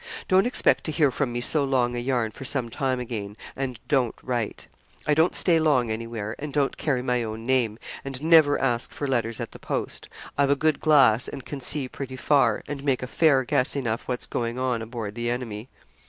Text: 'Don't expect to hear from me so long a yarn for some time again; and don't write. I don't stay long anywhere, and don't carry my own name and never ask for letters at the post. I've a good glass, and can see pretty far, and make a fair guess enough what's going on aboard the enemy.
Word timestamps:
'Don't 0.27 0.47
expect 0.47 0.83
to 0.83 0.91
hear 0.91 1.11
from 1.11 1.31
me 1.31 1.39
so 1.39 1.63
long 1.63 1.95
a 1.95 1.99
yarn 1.99 2.31
for 2.31 2.43
some 2.43 2.69
time 2.69 2.99
again; 2.99 3.37
and 3.55 3.79
don't 3.87 4.15
write. 4.23 4.65
I 5.05 5.13
don't 5.13 5.35
stay 5.35 5.59
long 5.59 5.91
anywhere, 5.91 6.35
and 6.39 6.51
don't 6.51 6.75
carry 6.75 7.03
my 7.03 7.21
own 7.21 7.45
name 7.45 7.77
and 8.03 8.19
never 8.23 8.59
ask 8.59 8.91
for 8.91 9.07
letters 9.07 9.39
at 9.39 9.51
the 9.51 9.59
post. 9.59 10.09
I've 10.39 10.49
a 10.49 10.55
good 10.55 10.79
glass, 10.79 11.27
and 11.27 11.45
can 11.45 11.59
see 11.59 11.87
pretty 11.87 12.15
far, 12.15 12.63
and 12.67 12.83
make 12.83 13.03
a 13.03 13.05
fair 13.07 13.43
guess 13.43 13.75
enough 13.75 14.07
what's 14.07 14.25
going 14.25 14.57
on 14.57 14.81
aboard 14.81 15.13
the 15.13 15.29
enemy. 15.29 15.69